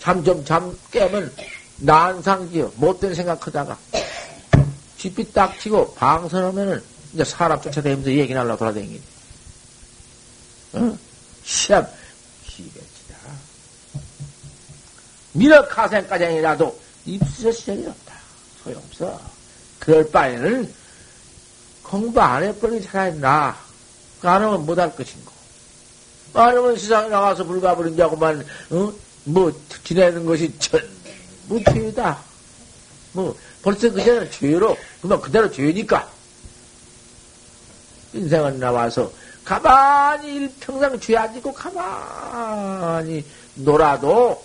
잠 0.00 0.22
좀 0.24 0.44
잠 0.44 0.76
깨면 0.90 1.32
난상지요. 1.78 2.72
못된 2.76 3.14
생각하다가 3.14 3.76
쥐피 4.98 5.32
딱 5.32 5.58
치고 5.60 5.94
방선하면은 5.94 6.82
이제 7.12 7.24
사람 7.24 7.60
쫓아다니면서 7.60 8.10
얘기 8.12 8.34
나려고 8.34 8.58
돌아다니니. 8.58 9.00
응? 10.76 10.98
시합, 11.44 11.92
기백치다. 12.44 13.16
미륵하생까지라도 15.32 16.78
입수저 17.04 17.52
시절이 17.52 17.86
없다. 17.86 18.14
소용없어. 18.64 19.20
그럴 19.78 20.10
바에는 20.10 20.72
공부 21.82 22.20
안 22.20 22.42
해버리기 22.42 22.86
차라리 22.86 23.18
나. 23.18 23.56
안 24.22 24.42
하면 24.42 24.66
못할 24.66 24.94
것인고. 24.94 25.30
안 26.34 26.56
하면 26.56 26.76
세상에 26.76 27.08
나가서 27.08 27.44
불가버린다고만, 27.44 28.46
어? 28.70 28.92
뭐, 29.24 29.52
지내는 29.84 30.24
것이 30.24 30.52
전부 30.58 31.62
죄다. 31.64 32.18
뭐, 33.16 33.34
벌써 33.62 33.90
그전에 33.90 34.28
죄로, 34.30 34.76
그만 35.00 35.18
그대로 35.20 35.50
죄니까. 35.50 36.06
인생은 38.12 38.58
나와서 38.60 39.10
가만히 39.42 40.52
평생 40.60 41.00
죄 41.00 41.16
안 41.16 41.32
짓고 41.32 41.52
가만히 41.52 43.24
놀아도 43.54 44.44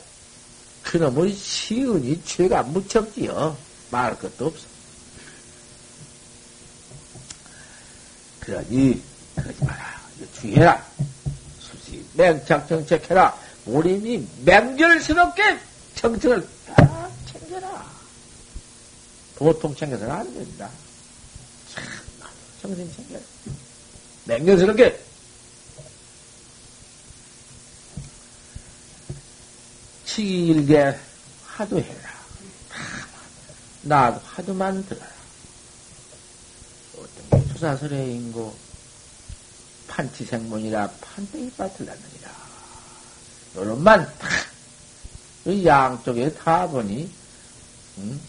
그놈의 0.84 1.34
시은이 1.34 2.24
죄가 2.24 2.64
무척지요. 2.64 3.58
말할 3.92 4.18
것도 4.18 4.48
없어. 4.48 4.66
그러니, 8.40 9.02
그러지 9.36 9.66
마라. 9.66 10.02
주의해라. 10.40 10.86
수시, 11.60 12.06
맹착 12.14 12.68
정책해라. 12.70 13.36
우리니 13.66 14.28
맹결스럽게 14.46 15.60
정책을 15.96 16.48
다 16.68 17.10
챙겨라. 17.32 17.91
보통 19.42 19.76
챙겨서는 19.76 20.14
안 20.14 20.34
된다. 20.36 20.70
참, 21.74 21.84
정신 22.62 22.94
챙겨라. 22.96 23.22
맹결스럽게 24.26 25.04
치길게 30.06 30.96
하도 31.44 31.80
해라. 31.80 32.12
나도 33.82 34.22
하도만 34.24 34.86
들어라. 34.86 35.08
어떤 37.00 37.42
게 37.42 37.54
투사설에 37.54 38.12
인고 38.12 38.56
판치생문이라 39.88 40.88
판때기 41.02 41.52
밭을 41.58 41.88
났느니라. 41.88 42.32
요런만 43.56 44.06
탁, 44.20 44.30
그 45.44 45.66
양쪽에 45.66 46.32
다 46.32 46.68
보니, 46.68 47.12
응? 47.98 48.22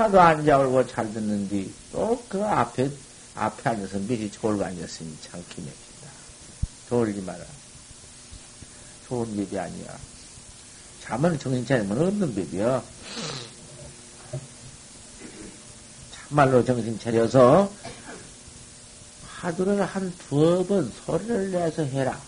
하도 0.00 0.20
앉아오고 0.20 0.86
잘 0.88 1.12
듣는데, 1.12 1.68
또그 1.92 2.44
앞에, 2.44 2.90
앞에 3.34 3.70
앉아서 3.70 3.98
밑이 3.98 4.30
졸고 4.32 4.64
앉았으니 4.64 5.16
참 5.22 5.44
기맥힌다. 5.48 6.08
졸지 6.88 7.20
마라. 7.22 7.44
좋은 9.08 9.36
법이 9.36 9.58
아니야. 9.58 9.98
잠은 11.02 11.38
정신 11.38 11.66
차리면 11.66 11.98
없는 12.00 12.34
법이야. 12.34 12.82
참말로 16.28 16.64
정신 16.64 16.98
차려서 16.98 17.70
하루를 19.26 19.84
한 19.84 20.12
두어 20.28 20.64
번 20.64 20.92
소리를 21.04 21.50
내서 21.50 21.82
해라. 21.82 22.20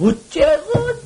어째 0.00 0.60
그 0.72 1.02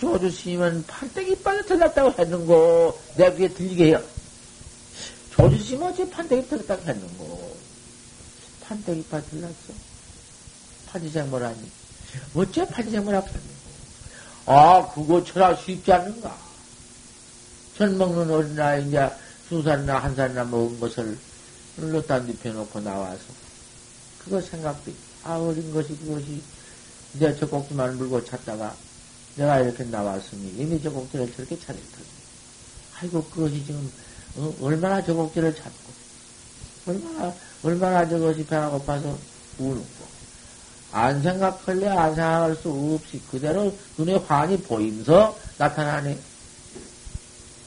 조주 0.00 0.30
스님은 0.30 0.84
판때기 0.86 1.36
빠져 1.42 1.62
들렸다고 1.62 2.14
했는고 2.18 2.98
내 3.16 3.34
귀에 3.34 3.48
들리게 3.48 3.84
해요. 3.86 4.02
조주 5.34 5.64
스님 5.64 5.82
어째 5.82 6.08
판때기 6.08 6.48
들렸다고 6.48 6.82
했는고 6.86 7.56
판때기 8.62 9.04
빠져 9.08 9.26
들렸어. 9.30 9.74
판지생모라니. 10.86 11.70
어째 12.34 12.66
판지생모라고 12.68 13.26
했는고. 13.26 13.54
아, 14.46 14.92
그거 14.94 15.24
철학 15.24 15.60
쉽지 15.60 15.92
않는가? 15.92 16.38
전 17.76 17.98
먹는 17.98 18.30
어린아이, 18.30 18.86
이제 18.86 19.10
두 19.48 19.60
살이나 19.62 19.98
한 19.98 20.14
살이나 20.14 20.44
먹은 20.44 20.78
것을 20.78 21.18
눌렀다 21.76 22.20
눕혀놓고 22.20 22.80
나와서, 22.80 23.24
그거 24.20 24.40
생각도, 24.40 24.92
아, 25.24 25.36
어린 25.36 25.72
것이 25.74 25.96
그것이, 25.98 26.40
이제 27.14 27.36
저 27.40 27.48
꼭지만 27.48 27.96
물고 27.96 28.24
찾다가, 28.24 28.76
내가 29.34 29.58
이렇게 29.60 29.82
나왔으니, 29.84 30.54
이미 30.56 30.80
저 30.80 30.90
꼭지를 30.90 31.34
저렇게 31.34 31.58
텐데. 31.58 31.82
아이고, 33.00 33.24
그것이 33.24 33.64
지금, 33.66 33.90
어, 34.36 34.54
얼마나 34.60 35.02
저 35.02 35.14
꼭지를 35.14 35.54
찾고, 35.54 35.92
얼마나, 36.86 37.34
얼마나 37.62 38.08
저것이 38.08 38.44
배가 38.44 38.70
고파서 38.70 39.16
우는 39.58 39.76
거. 39.76 40.14
안 40.92 41.20
생각할래 41.22 41.88
안 41.88 42.14
생각할 42.14 42.56
수 42.56 42.70
없이 42.70 43.20
그대로 43.30 43.76
눈에 43.98 44.14
환히 44.14 44.56
보이면서 44.56 45.36
나타나네. 45.58 46.18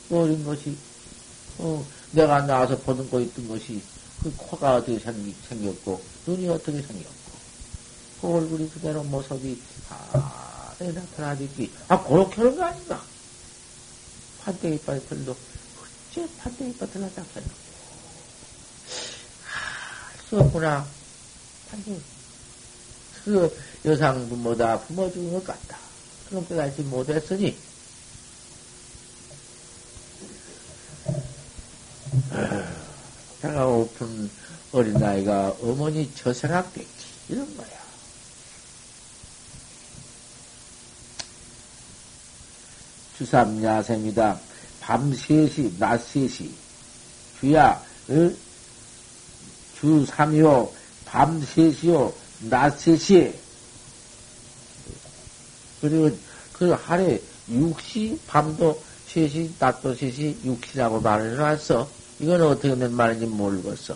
어린 0.10 0.43
것이, 0.45 0.77
어, 1.58 1.86
내가 2.12 2.45
나와서 2.45 2.77
보는 2.77 3.10
거 3.10 3.19
있던 3.19 3.47
것이 3.47 3.82
그 4.23 4.34
코가 4.38 4.75
어떻게 4.75 4.97
생기, 4.99 5.36
생겼고, 5.49 6.01
눈이 6.25 6.47
어떻게 6.49 6.82
생겼고, 6.82 7.12
그 8.21 8.27
얼굴이 8.27 8.69
그대로 8.69 9.03
모습이 9.03 9.62
아, 9.89 10.73
나타나듯이, 10.80 11.71
아, 11.88 12.01
그렇게 12.03 12.36
하는 12.41 12.56
거 12.56 12.63
아닌가? 12.63 13.01
판때기 14.43 14.80
빠들도 14.86 15.36
어째 16.17 16.27
판때기 16.39 16.77
빠들 16.77 17.01
났다 17.01 17.21
했노? 17.21 17.53
수 20.30 20.39
없구나. 20.39 20.86
단지 21.69 22.01
그 23.23 23.56
여상 23.86 24.27
부모다 24.27 24.80
부모 24.82 25.12
죽은 25.12 25.34
것 25.34 25.45
같다. 25.45 25.77
그럼 26.27 26.45
깨닫지 26.47 26.82
못했으니 26.84 27.58
자가 33.41 33.67
오픈 33.67 34.30
어린아이가 34.71 35.56
어머니 35.62 36.12
저 36.15 36.34
생각됐지 36.34 36.88
이런 37.30 37.56
거야. 37.56 37.67
주삼야sem이다. 43.17 44.39
밤 44.88 45.12
3시, 45.12 45.78
낮 45.78 46.00
3시. 46.00 46.50
주야, 47.41 47.71
어? 48.08 48.32
주 49.78 50.06
3이요, 50.06 50.69
밤 51.04 51.41
3시요, 51.41 52.13
낮 52.50 52.78
3시. 52.78 53.34
그리고 55.82 56.17
그 56.54 56.69
하루에 56.71 57.21
6시, 57.52 58.17
밤도 58.28 58.82
3시, 59.10 59.52
낮도 59.60 59.93
3시, 59.93 60.38
6시라고 60.45 61.02
말을 61.02 61.34
해놨어. 61.34 61.89
이건 62.21 62.41
어떻게 62.43 62.73
된 62.73 62.93
말인지 62.93 63.26
모르겠어. 63.26 63.93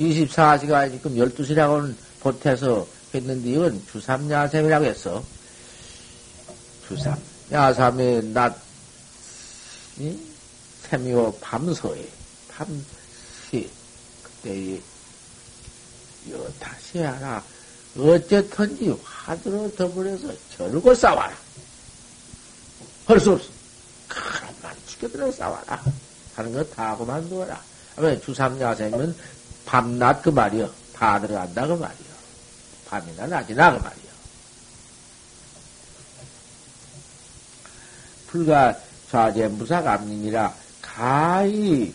24시가 0.00 0.90
지금 0.90 1.16
12시라고는 1.16 1.94
보태서 2.20 2.86
했는데 3.14 3.50
이건 3.50 3.82
주삼야sem이라고 3.92 4.86
했어. 4.86 5.22
주삼. 6.88 7.14
야삼의 7.52 8.24
낮, 8.28 8.56
샘이요 10.90 11.32
밤서에, 11.40 12.08
밤시, 12.48 13.70
그때, 14.22 14.80
여 16.30 16.48
다시 16.58 16.98
하나, 16.98 17.42
어쨌든지 17.96 18.90
화두로 19.02 19.74
더불어서 19.74 20.32
절고 20.56 20.94
싸워라. 20.94 21.36
할 23.06 23.20
수 23.20 23.32
없어. 23.32 23.48
그런만 24.08 24.76
지켜들어 24.86 25.30
싸워라. 25.32 25.82
하는 26.34 26.52
거 26.52 26.64
다 26.70 26.90
하고 26.90 27.04
만두어라. 27.04 27.60
왜 27.98 28.18
주삼야생은 28.20 29.14
밤낮 29.66 30.22
그 30.22 30.30
말이여. 30.30 30.72
다 30.94 31.20
들어간다 31.20 31.66
그 31.66 31.72
말이여. 31.74 32.12
밤이나 32.86 33.26
낮이나 33.26 33.72
그 33.76 33.82
말이여. 33.82 34.12
불가 38.28 38.74
좌제 39.12 39.46
무사감리니라 39.48 40.54
가히 40.80 41.92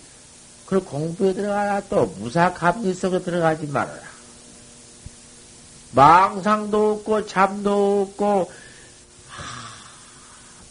그 0.68 0.80
공부에 0.80 1.34
들어가라 1.34 1.82
또 1.90 2.06
무사감리 2.20 2.94
속에 2.94 3.20
들어가지 3.24 3.66
말아라. 3.66 4.02
망상도 5.94 6.92
없고 6.92 7.26
잠도 7.26 8.04
없고 8.04 8.52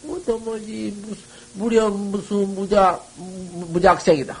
뭐도 0.03 0.39
뭐지 0.39 1.17
무령 1.55 2.11
무수 2.11 2.35
무작 2.35 3.05
무작생이다. 3.17 4.37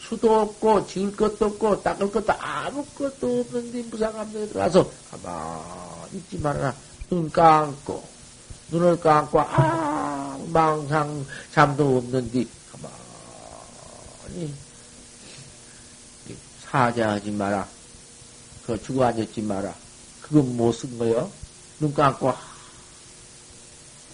수도 0.00 0.40
없고 0.40 0.84
지을 0.88 1.14
것도 1.14 1.46
없고 1.46 1.80
닦을 1.84 2.10
것도 2.10 2.32
아무것도 2.32 3.40
없는데 3.40 3.82
무사감리에 3.82 4.48
들어가서 4.48 4.90
가만히 5.12 6.18
있지 6.18 6.38
말아라. 6.38 6.74
눈 7.08 7.30
감고 7.30 8.02
눈을 8.72 8.98
감고 8.98 9.40
아 9.40 10.33
망상 10.54 11.26
잠도 11.52 11.98
없는데 11.98 12.46
가만히 12.70 14.54
사자하지 16.62 17.32
마라. 17.32 17.66
그 18.64 18.80
죽어 18.80 19.04
앉았지 19.04 19.42
마라. 19.42 19.74
그건 20.22 20.56
못 20.56 20.72
쓴 20.78 20.96
거요. 20.96 21.28
눈 21.80 21.92
감고 21.92 22.32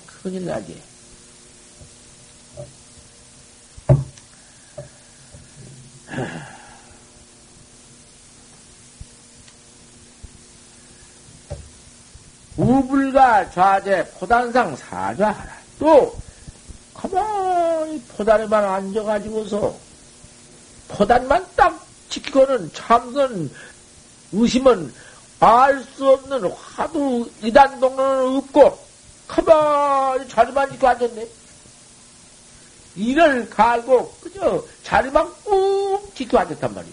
큰일 0.06 0.46
나지. 0.46 0.82
우불가 12.56 13.50
좌제 13.50 14.10
포단상 14.18 14.74
사좌하라. 14.74 15.60
또 15.78 16.14
포단에만 18.24 18.62
앉아가지고서 18.62 19.74
포단만 20.88 21.46
딱 21.56 21.86
지키고는 22.10 22.70
참선 22.74 23.50
의심은 24.32 24.92
알 25.40 25.82
수 25.96 26.06
없는 26.06 26.52
화두 26.52 27.30
이단 27.42 27.80
동로는 27.80 28.36
없고 28.36 28.78
가만히 29.26 30.28
자리만 30.28 30.68
지키고 30.68 30.88
앉았네. 30.88 31.28
이를 32.96 33.48
갈고 33.48 34.12
그저 34.20 34.62
자리만 34.82 35.26
꾹 35.44 36.02
지키고 36.14 36.38
앉았단 36.40 36.74
말이오. 36.74 36.92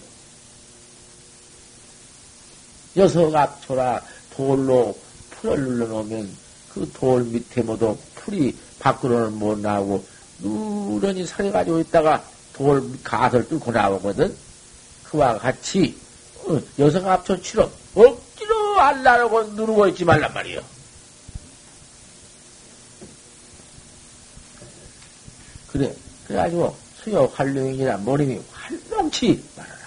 여섯 2.96 3.34
앞초라 3.34 4.00
돌로 4.34 4.96
풀을 5.32 5.60
눌러놓으면 5.60 6.34
그 6.72 6.90
돌 6.94 7.22
밑에 7.24 7.60
모두 7.60 7.98
풀이 8.14 8.56
밖으로는 8.78 9.38
못 9.38 9.58
나오고 9.58 10.02
누런이 10.40 11.26
살이 11.26 11.50
가지고 11.50 11.80
있다가 11.80 12.24
돌 12.52 12.82
가설 13.02 13.48
뚫고 13.48 13.72
나오거든. 13.72 14.34
그와 15.04 15.38
같이 15.38 15.98
어, 16.44 16.60
여성 16.78 17.08
합초치로 17.08 17.70
억지로 17.94 18.80
알라라고 18.80 19.42
누르고 19.54 19.88
있지 19.88 20.04
말란 20.04 20.32
말이요. 20.32 20.60
그래. 25.68 25.94
그래가지고 26.26 26.76
수요 27.02 27.30
활용이나 27.34 27.96
머리이 27.98 28.40
활동치 28.52 29.42
말아라. 29.56 29.78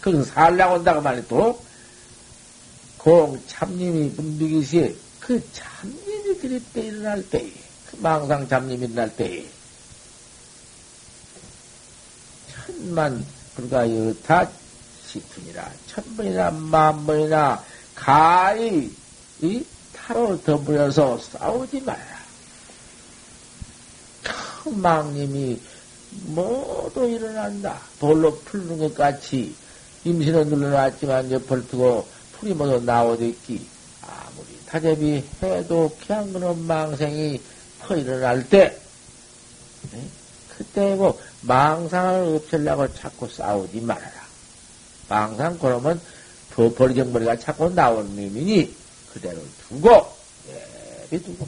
그건 0.00 0.24
살라고 0.24 0.74
한다고 0.74 1.00
말이 1.00 1.26
또, 1.28 1.62
공 2.98 3.42
참님이 3.46 4.12
분비기시에 4.12 4.94
그 5.20 5.42
참님이 5.52 6.38
그릴 6.38 6.62
때 6.72 6.82
일어날 6.82 7.26
때, 7.30 7.40
그 7.40 7.63
망상 8.00 8.48
참님이 8.48 8.86
일어날 8.86 9.14
때, 9.16 9.44
천만 12.50 13.24
불과 13.54 13.88
여타 13.88 14.48
시푼이라 15.06 15.70
천번이나 15.86 16.50
만번이나 16.50 17.64
가히 17.94 18.92
이 19.40 19.64
타로 19.94 20.40
더불어서 20.42 21.18
싸우지. 21.18 21.84
큰 24.22 24.80
망님이 24.80 25.60
모두 26.26 27.08
일어난다. 27.08 27.80
돌로 27.98 28.38
풀는 28.40 28.78
것 28.78 28.94
같이 28.94 29.54
임신은 30.04 30.48
눌러놨지만 30.48 31.30
옆을 31.30 31.68
두고 31.68 32.06
풀이 32.32 32.54
모두 32.54 32.80
나오듯기 32.84 33.74
타제비 34.68 35.24
해도 35.42 35.96
그냥 36.04 36.32
그런 36.32 36.66
망생이 36.66 37.38
퍼 37.38 37.53
일어날 37.92 38.48
때, 38.48 38.78
그때 40.56 40.94
뭐 40.94 41.20
망상을 41.42 42.36
없애려고 42.36 42.92
자꾸 42.94 43.28
싸우지 43.28 43.80
말아라. 43.80 44.24
망상 45.08 45.58
그러면 45.58 46.00
더 46.54 46.72
버리정머리가 46.72 47.38
자꾸 47.38 47.68
나오는 47.68 48.08
놈이니 48.08 48.74
그대로 49.12 49.40
두고, 49.68 50.16
예비 51.12 51.22
두고. 51.22 51.46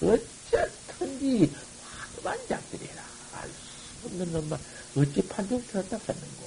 어쨌든지 0.00 1.52
화두만 1.82 2.38
잡들이라. 2.48 3.02
알 3.34 3.48
수 3.48 4.06
없는 4.06 4.32
놈만 4.32 4.58
어찌 4.96 5.22
판정 5.22 5.62
들었다 5.66 5.96
했는고. 5.96 6.46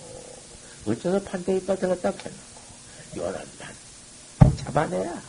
어째서 0.88 1.21
판정 1.23 1.57
이빨 1.57 1.77
들었다 1.77 2.10
했는고. 2.10 2.62
요런 3.17 3.45
난 3.60 4.57
잡아내라. 4.57 5.21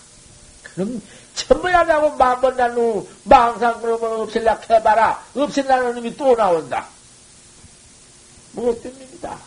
그럼 0.74 1.02
천번하다고 1.34 2.16
만번 2.16 2.56
난후 2.56 3.08
망상 3.24 3.80
그러면 3.80 4.20
없앨라 4.20 4.60
해봐라. 4.68 5.24
없앤다는 5.34 5.94
놈이 5.96 6.16
또 6.16 6.34
나온다. 6.36 6.86
뭐 8.52 8.78
때문입니다. 8.80 9.38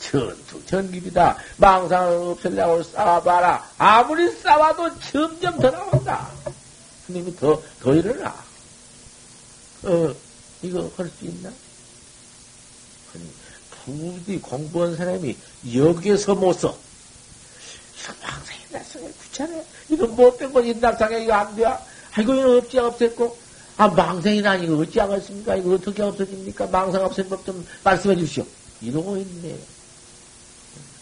전투, 0.00 0.64
전기이다 0.66 1.36
망상을 1.56 2.30
없앨려고 2.30 2.82
싸워봐라. 2.84 3.70
아무리 3.78 4.30
싸워도 4.30 5.00
점점 5.00 5.58
더 5.58 5.70
나온다. 5.70 6.28
그님이 7.06 7.34
더, 7.36 7.60
더 7.80 7.94
일어나. 7.94 8.34
어, 9.84 10.14
이거 10.62 10.90
할 10.96 11.10
수 11.10 11.24
있나? 11.24 11.50
부디 13.84 14.38
공부한 14.40 14.96
사람이 14.96 15.36
여기에서 15.74 16.34
못 16.34 16.54
써. 16.54 16.76
귀찮아. 19.36 19.62
이거 19.90 20.06
못된 20.06 20.52
건 20.52 20.64
인납상에 20.64 21.22
이거 21.22 21.34
안 21.34 21.54
돼. 21.54 21.64
아이고, 22.14 22.34
이거 22.34 22.56
없지, 22.56 22.78
없앴고. 22.78 23.34
아, 23.76 23.88
망생이나 23.88 24.56
이거 24.56 24.78
어찌 24.78 24.98
하겠습니까? 24.98 25.54
이거 25.56 25.74
어떻게 25.74 26.02
없어집니까? 26.02 26.66
망상 26.68 27.04
없앤 27.04 27.28
법 27.28 27.44
좀 27.44 27.66
말씀해 27.84 28.16
주시오. 28.16 28.46
이러고 28.80 29.18
있네. 29.18 29.58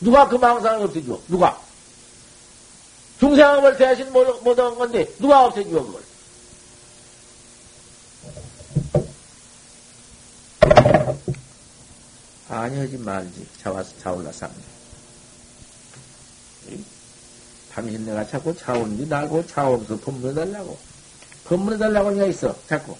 누가 0.01 0.29
그 0.29 0.35
망상을 0.37 0.85
없애줘? 0.85 1.21
누가? 1.29 1.61
중생업을 3.21 3.77
대신 3.77 4.13
못, 4.13 4.43
못한 4.43 4.75
건데, 4.75 5.09
누가 5.19 5.45
없애줘, 5.47 5.71
그걸? 5.71 6.03
아니, 12.49 12.79
하지 12.79 12.99
말지. 12.99 13.47
자와서 13.63 13.93
자올라상네. 14.03 14.74
당신 17.75 18.07
내가 18.07 18.25
자꾸 18.27 18.57
자오는데 18.57 19.07
나고 19.07 19.45
자오면서 19.47 19.99
법문해달라고. 19.99 20.79
법문해달라고 21.45 22.09
하니까 22.11 22.27
있어. 22.27 22.57
자꾸. 22.69 22.97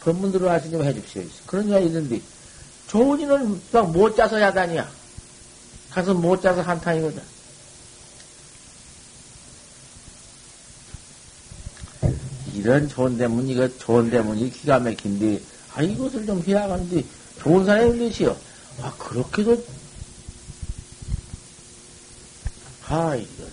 법문 0.00 0.32
들어와서 0.32 0.68
좀 0.68 0.82
해줍시오. 0.82 1.22
그런 1.46 1.68
이가 1.68 1.78
있는데, 1.80 2.20
좋은 2.88 3.20
이는 3.20 3.60
막 3.70 3.86
못 3.92 4.16
짜서 4.16 4.40
야단이야. 4.40 4.90
가서 5.90 6.14
못 6.14 6.42
짜서 6.42 6.60
한탄이거든. 6.62 7.22
이런 12.54 12.88
좋은 12.88 13.16
대문, 13.16 13.46
이거 13.48 13.68
좋은 13.78 14.10
대문이 14.10 14.50
기가 14.50 14.80
막힌데, 14.80 15.40
아, 15.74 15.82
이것을 15.82 16.26
좀 16.26 16.42
해야 16.46 16.64
하는데, 16.64 17.04
좋은 17.38 17.64
사람이 17.64 17.90
일리시오. 17.90 18.36
아, 18.82 18.92
그렇게도, 18.98 19.64
아, 22.88 23.14
이건 23.14 23.49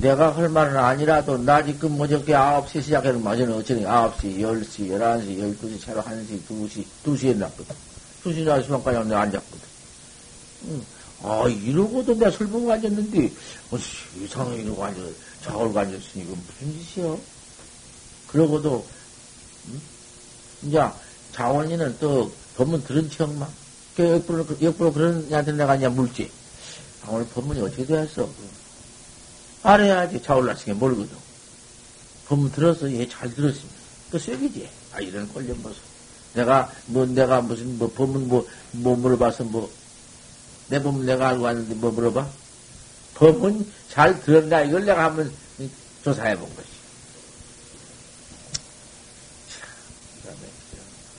내가 0.00 0.36
할 0.36 0.48
말은 0.48 0.76
아니라도, 0.76 1.36
나 1.38 1.64
지금 1.64 1.96
뭐 1.96 2.06
저게 2.06 2.32
9시 2.32 2.82
시작해는 2.82 3.22
맞으는 3.22 3.52
어쩌니 3.52 3.82
9시, 3.82 4.38
10시, 4.38 4.90
11시, 4.90 5.58
12시, 5.58 5.80
차로 5.80 6.02
1시, 6.02 6.40
2시, 6.46 6.84
2시에 7.04 7.36
났거든. 7.36 7.74
2시, 8.24 8.44
4시간까지 8.44 9.06
내가 9.06 9.20
앉았거든. 9.22 9.68
응. 10.68 10.82
아, 11.22 11.48
이러고도 11.48 12.14
내가 12.14 12.30
술 12.30 12.46
먹고 12.46 12.70
앉았는데, 12.70 13.32
어, 13.72 13.78
이상하게 14.22 14.62
이러고 14.62 14.84
앉아, 14.84 15.00
자고 15.42 15.76
앉았으니 15.76 16.24
이거 16.24 16.36
무슨 16.46 16.78
짓이요? 16.78 17.18
그러고도, 18.28 18.86
응? 19.68 19.80
이제, 20.62 20.80
자원이는 21.32 21.96
또, 21.98 22.32
법문 22.56 22.84
들은 22.84 23.10
척만. 23.10 23.48
그 23.96 24.08
역부로, 24.08 24.46
역부로 24.62 24.92
그런 24.92 25.26
애한테 25.28 25.52
내가 25.52 25.74
이제 25.74 25.88
물지. 25.88 26.30
아, 27.04 27.10
오늘 27.10 27.26
법문이 27.28 27.60
어떻게 27.60 27.84
되었어? 27.84 28.28
알아야지. 29.62 30.22
자올라시게 30.22 30.72
모르거든. 30.74 31.16
법문 32.26 32.52
들어서 32.52 32.90
얘 32.92 33.08
잘 33.08 33.34
들었습니다. 33.34 33.74
그 34.10 34.18
쇠기지. 34.18 34.68
아, 34.94 35.00
이런 35.00 35.28
꼴좀 35.28 35.62
보소. 35.62 35.76
내가, 36.34 36.70
뭐, 36.86 37.06
내가 37.06 37.40
무슨, 37.40 37.78
뭐, 37.78 37.90
법문 37.92 38.28
뭐, 38.28 38.46
뭐 38.72 38.96
물어봐서 38.96 39.44
뭐, 39.44 39.70
내 40.68 40.82
법문 40.82 41.06
내가 41.06 41.28
알고 41.30 41.44
왔는데 41.44 41.74
뭐 41.76 41.90
물어봐? 41.90 42.28
법문 43.14 43.72
잘 43.90 44.20
들었나? 44.22 44.60
이걸 44.62 44.84
내가 44.84 45.04
한번 45.04 45.32
조사해 46.04 46.36
본 46.38 46.46
것이. 46.54 46.68
참, 49.58 50.34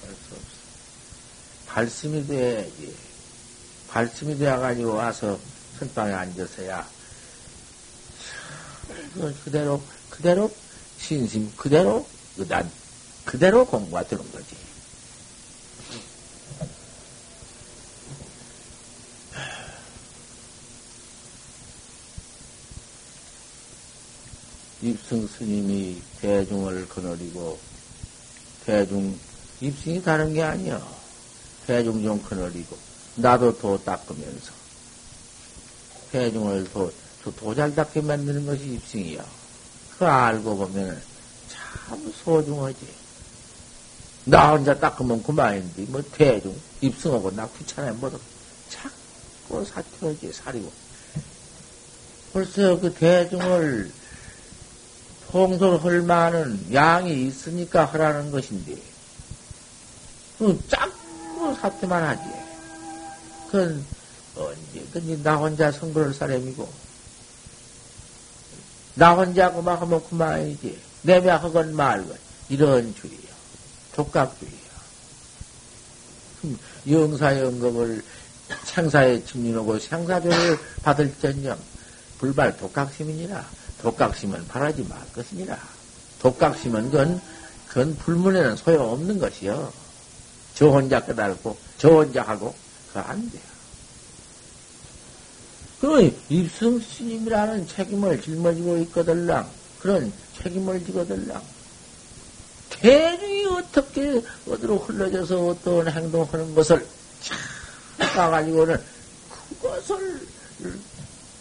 할수 0.04 0.18
없어. 0.32 0.46
발심이 1.68 2.28
돼야지. 2.28 2.96
발심이 3.90 4.38
돼가지고 4.38 4.94
와서 4.94 5.40
선방에 5.80 6.14
앉아서야. 6.14 6.88
그걸 9.14 9.36
그대로, 9.44 9.82
그대로 10.10 10.52
신심, 10.98 11.52
그대로 11.56 12.06
의단, 12.38 12.70
그대로 13.26 13.66
공부가 13.66 14.04
되는 14.04 14.24
거지. 14.32 14.56
입승 24.82 25.28
스님이 25.28 26.02
대중을 26.22 26.88
거느리고 26.88 27.60
대중 28.66 29.18
입승이 29.60 30.02
다른 30.02 30.34
게 30.34 30.42
아니야. 30.42 30.82
대중 31.68 32.02
좀 32.02 32.22
거느리고 32.24 32.78
나도 33.16 33.58
도 33.58 33.78
닦으면서 33.84 34.52
대중을 36.12 36.72
도, 36.72 36.92
도잘 37.24 37.76
닦게 37.76 38.02
만드는 38.02 38.46
것이 38.46 38.74
입승이야. 38.74 39.26
그 39.98 40.06
알고 40.06 40.58
보면 40.58 41.02
참 41.50 42.14
소중하지. 42.24 42.78
나 44.26 44.52
혼자 44.52 44.78
닦으면 44.78 45.24
그만인데 45.24 45.84
뭐 45.88 46.02
대중 46.12 46.56
입승하고 46.82 47.32
나 47.32 47.48
귀찮아 47.58 47.92
뭐도 47.94 48.20
자꾸 48.70 49.66
사투하지 49.66 50.32
사리고 50.34 50.72
벌써 52.32 52.80
그 52.80 52.94
대중을 52.94 53.92
홍소를 55.34 55.84
할 55.84 56.02
만한 56.02 56.60
양이 56.74 57.28
있으니까 57.28 57.86
하라는 57.86 58.32
것인데, 58.32 58.76
그 60.40 60.60
짝고 60.68 61.54
사태만 61.56 62.04
하지. 62.04 62.24
그건 63.46 63.86
언제, 64.36 64.86
근데 64.92 65.22
나 65.22 65.36
혼자 65.38 65.72
성불할 65.72 66.14
사람이고, 66.14 66.68
나 69.00 69.14
혼자 69.14 69.50
그만 69.54 69.78
하면 69.78 70.04
그만이지. 70.10 70.78
내며 71.04 71.38
하건 71.38 71.74
말건. 71.74 72.18
이런 72.50 72.94
주의야. 72.96 73.30
독각주의야. 73.96 74.60
영사연금을 76.90 78.04
생사에 78.66 79.24
침륜하고 79.24 79.80
생사별을 79.80 80.60
받을 80.84 81.14
전령 81.22 81.58
불발 82.18 82.58
독각시민이라 82.58 83.46
독각심은 83.82 84.48
바라지 84.48 84.86
말 84.90 85.00
것이니라. 85.14 85.58
독각심은 86.22 86.92
그건, 86.92 87.22
그건 87.70 87.96
불문에는 87.96 88.58
소용없는 88.58 89.18
것이요. 89.20 89.72
저 90.56 90.68
혼자 90.68 91.06
깨달고, 91.06 91.58
저 91.78 91.88
혼자 91.88 92.22
하고, 92.24 92.54
그거 92.90 93.00
안돼 93.00 93.40
요. 95.84 95.88
그 95.90 96.20
입승 96.30 96.80
스님이라는 96.80 97.68
책임을 97.68 98.22
짊어지고 98.22 98.78
있거들랑, 98.80 99.50
그런 99.80 100.12
책임을 100.42 100.86
지거들랑, 100.86 101.42
대중이 102.70 103.46
어떻게 103.46 104.22
어디로 104.48 104.78
흘러져서 104.78 105.48
어떤 105.48 105.88
행동하는 105.88 106.54
것을 106.56 106.86
참 107.22 107.38
가가지고는 108.16 108.82
그것을 109.62 110.28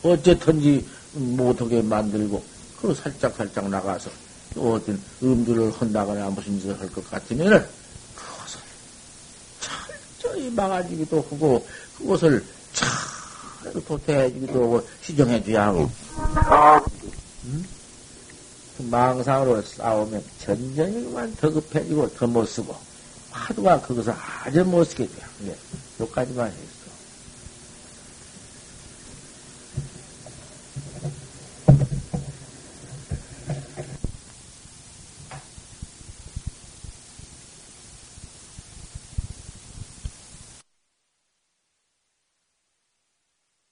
어쨌든지 0.03 0.87
못하게 1.15 1.83
만들고, 1.83 2.43
그 2.81 2.95
살짝 2.95 3.35
살짝 3.37 3.69
나가서 3.69 4.11
또 4.55 4.75
어떤 4.75 5.01
음주를 5.23 5.73
한다거나 5.73 6.31
무슨 6.31 6.59
짓을 6.61 6.79
할 6.79 6.89
것 6.91 7.09
같으면은 7.11 7.65
그것을 8.15 8.61
철저히 9.61 10.51
막아주기도 10.51 11.19
하고, 11.19 11.67
그것을 11.99 12.45
잘 13.63 13.73
도태해주기도 13.85 14.63
하고, 14.65 14.87
시정해줘야 15.03 15.67
하고. 15.67 15.91
음? 17.45 17.67
그 18.77 18.83
망상으로 18.83 19.63
싸우면 19.63 20.23
전전히 20.39 21.05
그만 21.05 21.35
더 21.37 21.51
급해지고 21.51 22.15
더 22.15 22.27
못 22.27 22.47
쓰고, 22.47 22.75
화두가 23.31 23.81
거기서 23.81 24.15
아주 24.45 24.65
못 24.65 24.85
쓰게 24.85 25.07
돼요. 25.07 25.27
예, 25.47 25.57
여기까지만 26.01 26.49
해요. 26.49 26.78